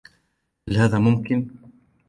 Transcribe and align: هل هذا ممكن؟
هل 0.69 0.77
هذا 0.77 0.99
ممكن؟ 0.99 1.47